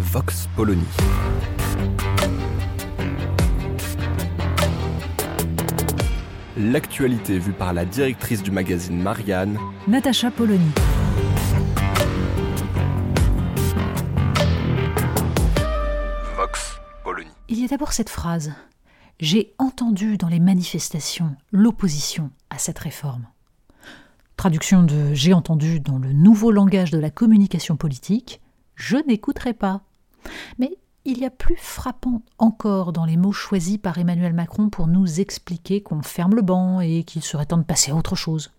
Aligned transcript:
Vox 0.00 0.48
Polony. 0.56 0.82
L'actualité 6.56 7.38
vue 7.38 7.52
par 7.52 7.74
la 7.74 7.84
directrice 7.84 8.42
du 8.42 8.50
magazine 8.50 8.98
Marianne, 9.00 9.58
Natacha 9.86 10.30
Polony. 10.30 10.70
Vox 16.34 16.80
Polony. 17.04 17.28
Il 17.50 17.60
y 17.60 17.64
a 17.66 17.68
d'abord 17.68 17.92
cette 17.92 18.08
phrase. 18.08 18.54
J'ai 19.20 19.52
entendu 19.58 20.16
dans 20.16 20.28
les 20.28 20.40
manifestations 20.40 21.36
l'opposition 21.52 22.30
à 22.48 22.56
cette 22.56 22.78
réforme. 22.78 23.26
Traduction 24.38 24.82
de 24.82 25.12
J'ai 25.12 25.34
entendu 25.34 25.78
dans 25.78 25.98
le 25.98 26.14
nouveau 26.14 26.50
langage 26.50 26.90
de 26.90 26.98
la 26.98 27.10
communication 27.10 27.76
politique, 27.76 28.40
je 28.76 28.96
n'écouterai 29.06 29.52
pas. 29.52 29.82
Mais 30.58 30.76
il 31.04 31.18
y 31.18 31.24
a 31.24 31.30
plus 31.30 31.56
frappant 31.56 32.22
encore 32.38 32.92
dans 32.92 33.04
les 33.04 33.16
mots 33.16 33.32
choisis 33.32 33.78
par 33.78 33.98
Emmanuel 33.98 34.34
Macron 34.34 34.68
pour 34.68 34.86
nous 34.86 35.20
expliquer 35.20 35.82
qu'on 35.82 36.02
ferme 36.02 36.34
le 36.34 36.42
banc 36.42 36.80
et 36.80 37.04
qu'il 37.04 37.22
serait 37.22 37.46
temps 37.46 37.58
de 37.58 37.62
passer 37.62 37.90
à 37.90 37.96
autre 37.96 38.16
chose. 38.16 38.52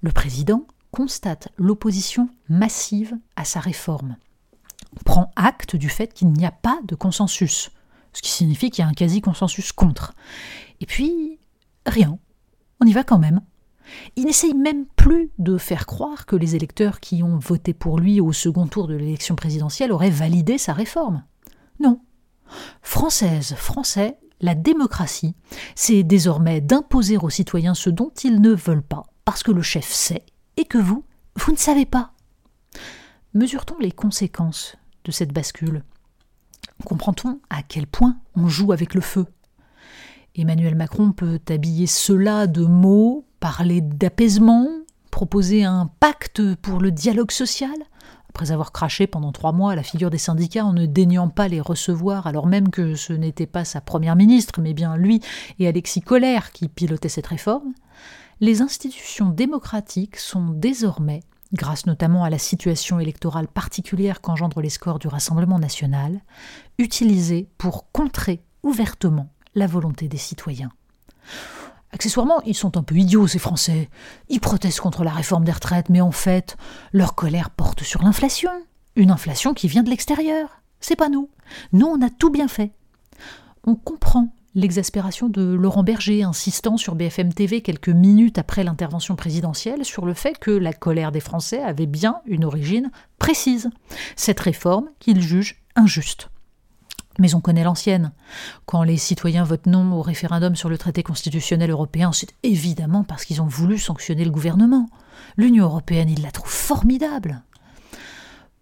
Le 0.00 0.12
président 0.12 0.66
constate 0.90 1.48
l'opposition 1.56 2.28
massive 2.48 3.16
à 3.36 3.44
sa 3.44 3.60
réforme. 3.60 4.16
Prend 5.04 5.32
acte 5.36 5.76
du 5.76 5.88
fait 5.88 6.14
qu'il 6.14 6.32
n'y 6.32 6.46
a 6.46 6.50
pas 6.50 6.78
de 6.84 6.94
consensus, 6.94 7.70
ce 8.12 8.22
qui 8.22 8.30
signifie 8.30 8.70
qu'il 8.70 8.82
y 8.82 8.86
a 8.86 8.90
un 8.90 8.94
quasi-consensus 8.94 9.72
contre. 9.72 10.14
Et 10.80 10.86
puis, 10.86 11.38
rien. 11.86 12.18
On 12.80 12.86
y 12.86 12.92
va 12.92 13.04
quand 13.04 13.18
même. 13.18 13.40
Il 14.16 14.24
n'essaye 14.24 14.54
même 14.54 14.86
plus 14.96 15.30
de 15.38 15.58
faire 15.58 15.86
croire 15.86 16.26
que 16.26 16.36
les 16.36 16.56
électeurs 16.56 17.00
qui 17.00 17.22
ont 17.22 17.38
voté 17.38 17.74
pour 17.74 17.98
lui 17.98 18.20
au 18.20 18.32
second 18.32 18.66
tour 18.66 18.88
de 18.88 18.94
l'élection 18.94 19.36
présidentielle 19.36 19.92
auraient 19.92 20.10
validé 20.10 20.58
sa 20.58 20.72
réforme. 20.72 21.24
Non. 21.80 22.00
Française, 22.82 23.54
Français, 23.54 24.18
la 24.40 24.54
démocratie, 24.54 25.34
c'est 25.74 26.02
désormais 26.02 26.60
d'imposer 26.60 27.16
aux 27.16 27.30
citoyens 27.30 27.74
ce 27.74 27.90
dont 27.90 28.12
ils 28.22 28.40
ne 28.40 28.52
veulent 28.52 28.82
pas, 28.82 29.04
parce 29.24 29.42
que 29.42 29.52
le 29.52 29.62
chef 29.62 29.90
sait, 29.90 30.24
et 30.56 30.64
que 30.64 30.78
vous, 30.78 31.04
vous 31.36 31.52
ne 31.52 31.56
savez 31.56 31.86
pas. 31.86 32.12
Mesure-t-on 33.34 33.78
les 33.78 33.92
conséquences 33.92 34.76
de 35.04 35.12
cette 35.12 35.32
bascule? 35.32 35.84
Comprend-on 36.84 37.40
à 37.50 37.62
quel 37.62 37.86
point 37.86 38.18
on 38.34 38.48
joue 38.48 38.72
avec 38.72 38.94
le 38.94 39.00
feu? 39.00 39.26
Emmanuel 40.34 40.76
Macron 40.76 41.12
peut 41.12 41.40
habiller 41.48 41.86
cela 41.86 42.46
de 42.46 42.64
mots, 42.64 43.26
parler 43.40 43.80
d'apaisement, 43.80 44.68
proposer 45.10 45.64
un 45.64 45.90
pacte 46.00 46.54
pour 46.56 46.80
le 46.80 46.90
dialogue 46.90 47.30
social, 47.30 47.76
après 48.28 48.52
avoir 48.52 48.72
craché 48.72 49.06
pendant 49.06 49.32
trois 49.32 49.52
mois 49.52 49.72
à 49.72 49.76
la 49.76 49.82
figure 49.82 50.10
des 50.10 50.18
syndicats 50.18 50.64
en 50.64 50.72
ne 50.72 50.86
daignant 50.86 51.28
pas 51.28 51.48
les 51.48 51.60
recevoir, 51.60 52.26
alors 52.26 52.46
même 52.46 52.70
que 52.70 52.94
ce 52.94 53.12
n'était 53.12 53.46
pas 53.46 53.64
sa 53.64 53.80
première 53.80 54.16
ministre, 54.16 54.60
mais 54.60 54.74
bien 54.74 54.96
lui 54.96 55.20
et 55.58 55.66
Alexis 55.66 56.02
Collère 56.02 56.52
qui 56.52 56.68
pilotaient 56.68 57.08
cette 57.08 57.26
réforme, 57.26 57.72
les 58.40 58.62
institutions 58.62 59.30
démocratiques 59.30 60.16
sont 60.16 60.50
désormais, 60.50 61.24
grâce 61.52 61.86
notamment 61.86 62.22
à 62.22 62.30
la 62.30 62.38
situation 62.38 63.00
électorale 63.00 63.48
particulière 63.48 64.20
qu'engendrent 64.20 64.60
les 64.60 64.70
scores 64.70 65.00
du 65.00 65.08
Rassemblement 65.08 65.58
national, 65.58 66.20
utilisées 66.78 67.48
pour 67.58 67.90
contrer 67.90 68.42
ouvertement 68.62 69.32
la 69.54 69.66
volonté 69.66 70.06
des 70.06 70.18
citoyens. 70.18 70.70
Accessoirement, 71.92 72.42
ils 72.44 72.54
sont 72.54 72.76
un 72.76 72.82
peu 72.82 72.96
idiots, 72.96 73.26
ces 73.26 73.38
Français. 73.38 73.88
Ils 74.28 74.40
protestent 74.40 74.80
contre 74.80 75.04
la 75.04 75.10
réforme 75.10 75.44
des 75.44 75.52
retraites, 75.52 75.88
mais 75.88 76.00
en 76.00 76.12
fait, 76.12 76.56
leur 76.92 77.14
colère 77.14 77.50
porte 77.50 77.82
sur 77.82 78.02
l'inflation. 78.02 78.50
Une 78.96 79.10
inflation 79.10 79.54
qui 79.54 79.68
vient 79.68 79.82
de 79.82 79.90
l'extérieur. 79.90 80.60
C'est 80.80 80.96
pas 80.96 81.08
nous. 81.08 81.30
Nous, 81.72 81.86
on 81.86 82.02
a 82.02 82.10
tout 82.10 82.30
bien 82.30 82.48
fait. 82.48 82.72
On 83.64 83.74
comprend 83.74 84.28
l'exaspération 84.54 85.28
de 85.28 85.42
Laurent 85.42 85.82
Berger, 85.82 86.22
insistant 86.22 86.76
sur 86.76 86.94
BFM 86.94 87.32
TV 87.32 87.62
quelques 87.62 87.88
minutes 87.88 88.38
après 88.38 88.64
l'intervention 88.64 89.16
présidentielle 89.16 89.84
sur 89.84 90.04
le 90.04 90.14
fait 90.14 90.38
que 90.38 90.50
la 90.50 90.72
colère 90.72 91.12
des 91.12 91.20
Français 91.20 91.62
avait 91.62 91.86
bien 91.86 92.16
une 92.26 92.44
origine 92.44 92.90
précise. 93.18 93.70
Cette 94.16 94.40
réforme 94.40 94.88
qu'il 94.98 95.20
juge 95.20 95.62
injuste. 95.76 96.28
Mais 97.18 97.34
on 97.34 97.40
connaît 97.40 97.64
l'ancienne. 97.64 98.12
Quand 98.64 98.84
les 98.84 98.96
citoyens 98.96 99.44
votent 99.44 99.66
non 99.66 99.92
au 99.92 100.02
référendum 100.02 100.54
sur 100.54 100.68
le 100.68 100.78
traité 100.78 101.02
constitutionnel 101.02 101.70
européen, 101.70 102.12
c'est 102.12 102.32
évidemment 102.44 103.02
parce 103.02 103.24
qu'ils 103.24 103.42
ont 103.42 103.46
voulu 103.46 103.78
sanctionner 103.78 104.24
le 104.24 104.30
gouvernement. 104.30 104.88
L'Union 105.36 105.64
européenne, 105.64 106.08
ils 106.08 106.22
la 106.22 106.30
trouvent 106.30 106.50
formidable. 106.50 107.42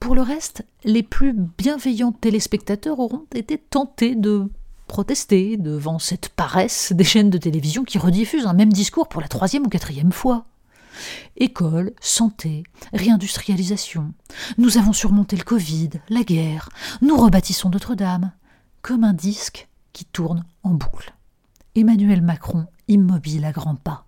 Pour 0.01 0.15
le 0.15 0.23
reste, 0.23 0.65
les 0.85 1.03
plus 1.03 1.35
bienveillants 1.59 2.13
téléspectateurs 2.13 2.99
auront 2.99 3.25
été 3.35 3.59
tentés 3.59 4.15
de 4.15 4.49
protester 4.87 5.57
devant 5.57 5.99
cette 5.99 6.29
paresse 6.29 6.93
des 6.93 7.05
chaînes 7.05 7.31
de 7.31 7.39
télévision 7.39 7.85
qui 7.85 7.99
rediffusent 7.99 8.47
un 8.47 8.53
même 8.53 8.73
discours 8.73 9.09
pour 9.09 9.21
la 9.21 9.29
troisième 9.29 9.67
ou 9.67 9.69
quatrième 9.69 10.13
fois. 10.13 10.45
École, 11.37 11.93
santé, 12.01 12.63
réindustrialisation. 12.93 14.13
Nous 14.59 14.79
avons 14.79 14.93
surmonté 14.93 15.37
le 15.37 15.45
Covid, 15.45 15.91
la 16.09 16.23
guerre. 16.23 16.71
Nous 17.03 17.17
rebâtissons 17.17 17.69
Notre-Dame 17.69 18.33
comme 18.87 19.03
un 19.03 19.13
disque 19.13 19.67
qui 19.93 20.05
tourne 20.05 20.45
en 20.63 20.71
boucle. 20.71 21.13
Emmanuel 21.75 22.23
Macron 22.23 22.67
immobile 22.87 23.45
à 23.45 23.51
grands 23.51 23.75
pas. 23.75 24.07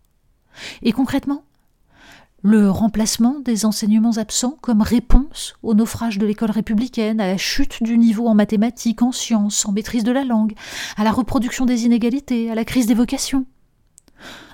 Et 0.83 0.93
concrètement 0.93 1.43
le 2.43 2.71
remplacement 2.71 3.41
des 3.41 3.65
enseignements 3.65 4.19
absents 4.19 4.56
comme 4.61 4.81
réponse 4.81 5.55
au 5.65 5.75
naufrage 5.75 6.19
de 6.19 6.27
l'école 6.27 6.53
républicaine, 6.53 7.21
à 7.21 7.27
la 7.27 7.37
chute 7.37 7.83
du 7.83 7.99
niveau 7.99 8.28
en 8.28 8.34
mathématiques, 8.34 9.03
en 9.03 9.11
sciences, 9.11 9.66
en 9.66 9.72
maîtrise 9.72 10.05
de 10.05 10.12
la 10.12 10.22
langue, 10.22 10.55
à 10.97 11.03
la 11.03 11.10
reproduction 11.10 11.66
des 11.66 11.84
inégalités, 11.84 12.49
à 12.49 12.55
la 12.55 12.65
crise 12.65 12.87
des 12.87 12.95
vocations. 12.95 13.45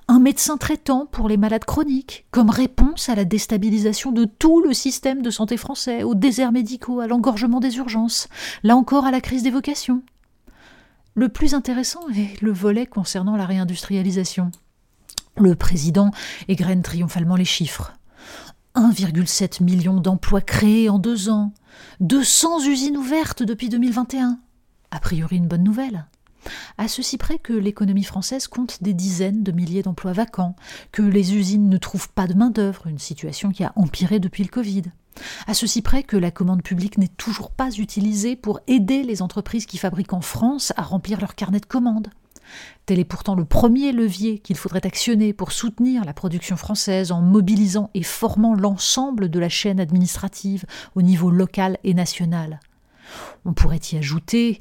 Un 0.09 0.21
médecin 0.21 0.57
traitant 0.57 1.05
pour 1.05 1.29
les 1.29 1.37
malades 1.37 1.67
chroniques, 1.67 2.25
comme 2.31 2.49
réponse 2.49 3.11
à 3.11 3.15
la 3.15 3.27
déstabilisation 3.27 4.13
de 4.13 4.25
tout 4.25 4.63
le 4.63 4.73
système 4.73 5.21
de 5.21 5.29
santé 5.29 5.59
français, 5.59 6.03
aux 6.03 6.15
déserts 6.15 6.53
médicaux, 6.53 7.01
à 7.01 7.07
l'engorgement 7.07 7.61
des 7.61 7.77
urgences, 7.77 8.29
là 8.63 8.77
encore 8.77 9.05
à 9.05 9.11
la 9.11 9.21
crise 9.21 9.43
des 9.43 9.51
vocations. 9.51 10.03
Le 11.17 11.29
plus 11.29 11.55
intéressant 11.55 12.09
est 12.09 12.41
le 12.43 12.51
volet 12.51 12.87
concernant 12.87 13.37
la 13.37 13.47
réindustrialisation. 13.47 14.51
Le 15.37 15.55
président 15.55 16.11
égrène 16.49 16.83
triomphalement 16.83 17.37
les 17.37 17.45
chiffres. 17.45 17.93
1,7 18.75 19.63
million 19.63 20.01
d'emplois 20.01 20.41
créés 20.41 20.89
en 20.89 20.99
deux 20.99 21.29
ans, 21.29 21.53
200 22.01 22.67
usines 22.67 22.97
ouvertes 22.97 23.45
depuis 23.45 23.69
2021. 23.69 24.41
A 24.91 24.99
priori 24.99 25.37
une 25.37 25.47
bonne 25.47 25.63
nouvelle. 25.63 26.07
À 26.79 26.89
ceci 26.89 27.17
près 27.17 27.39
que 27.39 27.53
l'économie 27.53 28.03
française 28.03 28.49
compte 28.49 28.83
des 28.83 28.93
dizaines 28.93 29.45
de 29.45 29.53
milliers 29.53 29.83
d'emplois 29.83 30.13
vacants, 30.13 30.57
que 30.91 31.03
les 31.03 31.37
usines 31.37 31.69
ne 31.69 31.79
trouvent 31.79 32.11
pas 32.11 32.27
de 32.27 32.35
main-d'œuvre, 32.35 32.89
une 32.89 32.99
situation 32.99 33.53
qui 33.53 33.63
a 33.63 33.73
empiré 33.77 34.19
depuis 34.19 34.43
le 34.43 34.51
Covid. 34.51 34.83
À 35.47 35.55
ceci 35.55 35.83
près 35.83 36.03
que 36.03 36.17
la 36.17 36.31
commande 36.31 36.63
publique 36.63 36.99
n'est 36.99 37.09
toujours 37.09 37.51
pas 37.51 37.71
utilisée 37.73 38.37
pour 38.37 38.61
aider 38.67 39.03
les 39.03 39.23
entreprises 39.23 39.67
qui 39.67 39.79
fabriquent 39.79 40.13
en 40.13 40.21
France 40.21 40.73
à 40.77 40.83
remplir 40.83 41.21
leur 41.21 41.35
carnet 41.35 41.61
de 41.61 41.67
commandes. 41.67 42.09
Tel 42.87 42.99
est 42.99 43.05
pourtant 43.05 43.35
le 43.35 43.45
premier 43.45 43.93
levier 43.93 44.39
qu'il 44.39 44.57
faudrait 44.57 44.87
actionner 44.87 45.33
pour 45.33 45.53
soutenir 45.53 46.05
la 46.05 46.13
production 46.13 46.57
française 46.57 47.13
en 47.13 47.23
mobilisant 47.23 47.91
et 47.95 48.03
formant 48.03 48.55
l'ensemble 48.55 49.31
de 49.31 49.39
la 49.39 49.49
chaîne 49.49 49.81
administrative 49.81 50.67
au 50.95 51.03
niveau 51.03 51.31
local 51.31 51.79
et 51.85 51.95
national. 51.95 52.61
On 53.45 53.53
pourrait 53.53 53.81
y 53.93 53.97
ajouter 53.97 54.61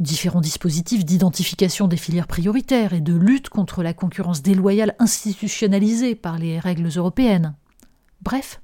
différents 0.00 0.40
dispositifs 0.40 1.04
d'identification 1.04 1.86
des 1.86 1.96
filières 1.96 2.26
prioritaires 2.26 2.94
et 2.94 3.00
de 3.00 3.14
lutte 3.14 3.50
contre 3.50 3.82
la 3.82 3.92
concurrence 3.92 4.42
déloyale 4.42 4.94
institutionnalisée 4.98 6.14
par 6.14 6.38
les 6.38 6.58
règles 6.58 6.88
européennes. 6.96 7.54
Bref, 8.22 8.60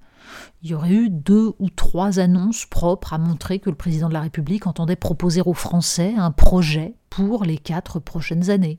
il 0.62 0.70
y 0.70 0.74
aurait 0.74 0.90
eu 0.90 1.10
deux 1.10 1.52
ou 1.58 1.70
trois 1.70 2.18
annonces 2.18 2.66
propres 2.66 3.12
à 3.12 3.18
montrer 3.18 3.58
que 3.58 3.70
le 3.70 3.76
président 3.76 4.08
de 4.08 4.14
la 4.14 4.20
République 4.20 4.66
entendait 4.66 4.96
proposer 4.96 5.42
aux 5.44 5.54
Français 5.54 6.14
un 6.16 6.30
projet 6.30 6.94
pour 7.08 7.44
les 7.44 7.58
quatre 7.58 7.98
prochaines 7.98 8.50
années. 8.50 8.78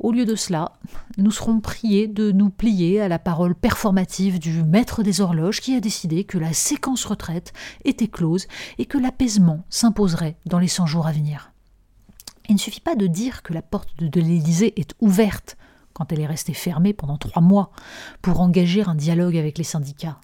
Au 0.00 0.12
lieu 0.12 0.24
de 0.24 0.34
cela, 0.34 0.72
nous 1.18 1.30
serons 1.30 1.60
priés 1.60 2.08
de 2.08 2.32
nous 2.32 2.50
plier 2.50 3.00
à 3.00 3.08
la 3.08 3.18
parole 3.18 3.54
performative 3.54 4.38
du 4.38 4.62
maître 4.64 5.02
des 5.02 5.20
horloges 5.20 5.60
qui 5.60 5.74
a 5.76 5.80
décidé 5.80 6.24
que 6.24 6.36
la 6.36 6.52
séquence 6.52 7.04
retraite 7.04 7.52
était 7.84 8.08
close 8.08 8.46
et 8.78 8.86
que 8.86 8.98
l'apaisement 8.98 9.64
s'imposerait 9.70 10.36
dans 10.46 10.58
les 10.58 10.68
100 10.68 10.86
jours 10.86 11.06
à 11.06 11.12
venir. 11.12 11.52
Il 12.48 12.54
ne 12.54 12.60
suffit 12.60 12.80
pas 12.80 12.96
de 12.96 13.06
dire 13.06 13.42
que 13.42 13.54
la 13.54 13.62
porte 13.62 13.88
de 13.98 14.20
l'Élysée 14.20 14.78
est 14.78 14.94
ouverte 15.00 15.56
quand 15.94 16.12
elle 16.12 16.20
est 16.20 16.26
restée 16.26 16.52
fermée 16.52 16.92
pendant 16.92 17.16
trois 17.16 17.42
mois 17.42 17.70
pour 18.20 18.40
engager 18.40 18.82
un 18.82 18.94
dialogue 18.94 19.36
avec 19.36 19.56
les 19.56 19.64
syndicats. 19.64 20.20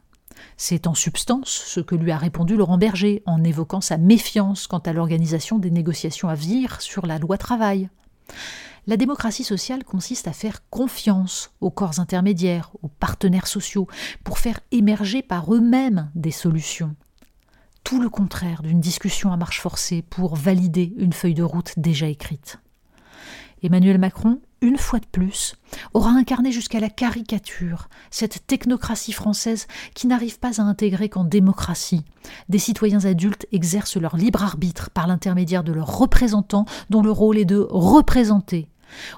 C'est 0.57 0.87
en 0.87 0.95
substance 0.95 1.49
ce 1.49 1.81
que 1.81 1.95
lui 1.95 2.11
a 2.11 2.19
répondu 2.19 2.57
Laurent 2.57 2.79
Berger 2.79 3.23
en 3.27 3.43
évoquant 3.43 3.81
sa 3.81 3.99
méfiance 3.99 4.67
quant 4.67 4.79
à 4.79 4.93
l'organisation 4.93 5.59
des 5.59 5.71
négociations 5.71 6.29
à 6.29 6.35
venir 6.35 6.81
sur 6.81 7.07
la 7.07 7.19
loi 7.19 7.39
travail. 7.39 7.89
La 8.87 8.97
démocratie 8.97 9.45
sociale 9.45 9.85
consiste 9.85 10.27
à 10.29 10.33
faire 10.33 10.69
confiance 10.71 11.53
aux 11.61 11.71
corps 11.71 12.01
intermédiaires, 12.01 12.71
aux 12.83 12.89
partenaires 12.89 13.47
sociaux, 13.47 13.87
pour 14.25 14.39
faire 14.39 14.61
émerger 14.73 15.23
par 15.23 15.55
eux-mêmes 15.55 16.11
des 16.15 16.31
solutions. 16.31 16.97
Tout 17.85 18.01
le 18.01 18.09
contraire 18.09 18.63
d'une 18.63 18.81
discussion 18.81 19.33
à 19.33 19.37
marche 19.37 19.61
forcée 19.61 20.03
pour 20.03 20.37
valider 20.37 20.95
une 20.97 21.13
feuille 21.13 21.35
de 21.35 21.43
route 21.43 21.75
déjà 21.77 22.07
écrite. 22.07 22.59
Emmanuel 23.63 23.99
Macron, 23.99 24.41
une 24.63 24.77
fois 24.77 24.99
de 24.99 25.07
plus, 25.07 25.55
aura 25.95 26.11
incarné 26.11 26.53
jusqu'à 26.53 26.81
la 26.81 26.91
caricature 26.91 27.89
cette 28.11 28.47
technocratie 28.47 29.13
française 29.13 29.67
qui 29.95 30.07
n'arrive 30.07 30.39
pas 30.39 30.61
à 30.61 30.65
intégrer 30.65 31.09
qu'en 31.09 31.25
démocratie, 31.25 32.05
des 32.49 32.59
citoyens 32.59 33.05
adultes 33.05 33.47
exercent 33.53 33.97
leur 33.97 34.17
libre 34.17 34.43
arbitre 34.43 34.91
par 34.91 35.07
l'intermédiaire 35.07 35.65
de 35.65 35.73
leurs 35.73 35.99
représentants 35.99 36.67
dont 36.91 37.03
le 37.03 37.11
rôle 37.11 37.39
est 37.39 37.45
de 37.45 37.67
représenter, 37.71 38.69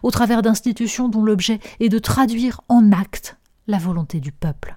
au 0.03 0.11
travers 0.11 0.43
d'institutions 0.43 1.09
dont 1.09 1.25
l'objet 1.25 1.59
est 1.81 1.89
de 1.89 1.99
traduire 1.99 2.61
en 2.69 2.93
actes 2.93 3.37
la 3.67 3.79
volonté 3.79 4.21
du 4.21 4.33
peuple. 4.33 4.77